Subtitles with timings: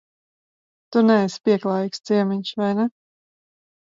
[0.95, 2.87] Tu neesi pieklājīgs ciemiņš, vai ne?